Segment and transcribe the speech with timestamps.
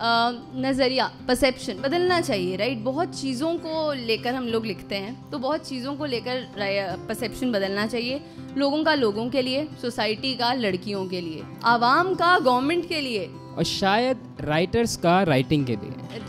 [0.00, 5.66] नज़रिया परसेप्शन बदलना चाहिए राइट बहुत चीज़ों को लेकर हम लोग लिखते हैं तो बहुत
[5.68, 6.46] चीज़ों को लेकर
[7.08, 8.20] परसेप्शन बदलना चाहिए
[8.56, 13.26] लोगों का लोगों के लिए सोसाइटी का लड़कियों के लिए आवाम का गवर्नमेंट के लिए।
[13.56, 16.20] और शायद राइटर्स का राइटिंग के लिए।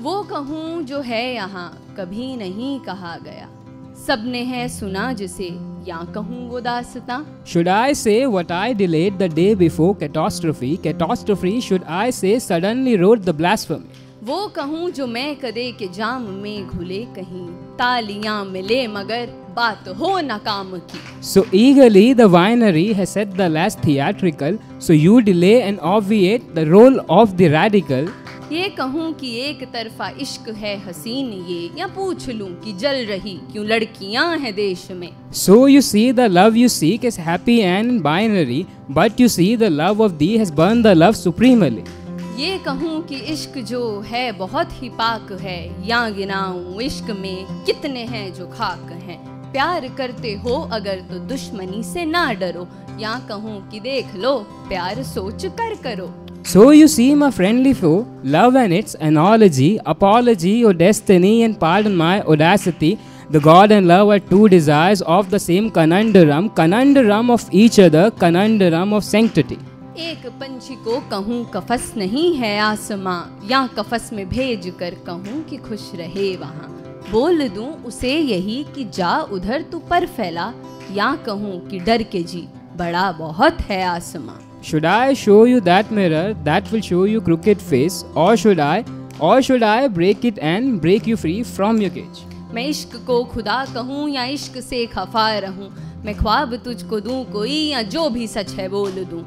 [0.00, 1.68] वो कहूँ जो है यहाँ
[1.98, 3.48] कभी नहीं कहा गया।
[3.96, 5.48] सबने है सुना जिसे
[5.88, 11.60] या कहूँ वो दास्ता should I say what I delete the day before catastrophe catastrophe
[11.60, 13.84] should I say suddenly road the ब्लास्फम
[14.24, 17.46] वो कहूँ जो मैं कदे के जाम में घुले कहीं।
[17.78, 24.58] तालियाँ मिले मगर बात हो नाकाम की। So eagerly दाइनरी winery set the last theatrical
[24.86, 28.08] so you delay and obviate the role of the radical
[28.52, 33.32] ये कहूँ कि एक तरफा इश्क है हसीन ये या पूछ लूँ कि जल रही
[33.52, 35.08] क्यों लड़कियाँ हैं देश में?
[35.32, 39.70] So you see the love you seek is happy and binary, but you see the
[39.70, 41.82] love of thee has burned the love supremely.
[42.38, 48.04] ये कहूँ कि इश्क जो है बहुत ही पाक है या गिनाऊं इश्क में कितने
[48.04, 49.18] हैं जो खाक हैं।
[49.52, 52.66] प्यार करते हो अगर तो दुश्मनी से ना डरो
[53.00, 54.36] या कहूँ कि देख लो
[54.68, 56.06] प्यार सोच कर करो।
[56.46, 61.96] So you see, my friendly foe, love and its analogy, apology or destiny, and pardon
[61.96, 62.98] my audacity.
[63.30, 68.10] The God and love are two desires of the same conundrum, conundrum of each other,
[68.12, 69.58] conundrum of sanctity.
[69.98, 75.56] एक पंछी को कहूँ कफस नहीं है आसमां या कफस में भेज कर कहूँ कि
[75.68, 76.68] खुश रहे वहाँ
[77.10, 80.52] बोल दूँ उसे यही कि जा उधर तू पर फैला
[80.96, 85.92] या कहूँ कि डर के जी बड़ा बहुत है आसमां। Should I show you that
[85.92, 88.84] mirror that will show you cricket face और शुड आई
[89.20, 92.24] और should I break it and break you free from your cage
[92.54, 95.70] मैं इश्क को खुदा कहूँ या इश्क से खफा रहूँ
[96.04, 99.24] मैं ख्वाब तुझको दूँ कोई या जो भी सच है बोल दूँ।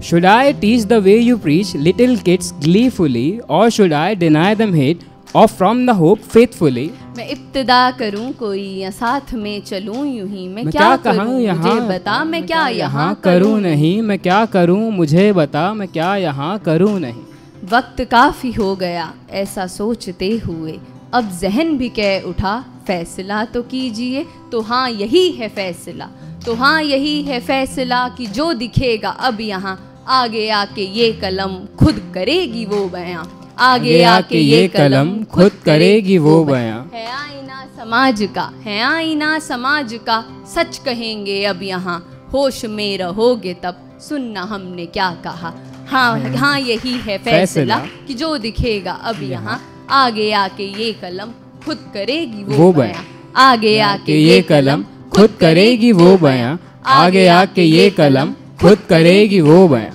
[0.00, 4.74] Should I teach the way you preach little kids gleefully or should I deny them
[4.74, 6.90] hate or from the hope faithfully?
[7.16, 11.34] मैं इब्तदा करूँ कोई या साथ में चलूँ यूँ ही मैं, मैं क्या, क्या करूँ?
[11.40, 14.02] मुझे बता मैं क्या यहाँ करूँ नहीं?
[14.02, 14.90] मैं क्या करूँ?
[14.90, 17.22] मुझे बता मैं क्या यहाँ करूँ नहीं?
[17.72, 20.78] वक्त काफ़ी हो गया ऐसा सोचते हुए।
[21.14, 26.08] अब जहन भी कह उठा फैसला तो कीजिए। तो हाँ यही है फैसला।
[26.46, 29.78] तो हाँ यही है फैसला कि जो दिखेगा अब यहाँ
[30.08, 33.24] आगे आके ये कलम खुद करेगी वो बयां।
[33.58, 39.98] आगे आके ये कलम खुद करेगी वो बयां। है आईना समाज का है आईना समाज
[40.06, 45.52] का सच कहेंगे अब यहाँ होश में रहोगे तब सुनना हमने क्या कहा।
[45.88, 49.60] हाँ हाँ। यही है फैसला। कि जो दिखेगा अब यहाँ।
[49.90, 51.32] आगे आके ये कलम
[51.64, 53.04] खुद करेगी वो बयां।
[53.36, 56.56] आगे आके ये कलम खुद करेगी वो बयां।
[56.86, 59.92] आगे आके ये कलम खुद करेगी वो बयां।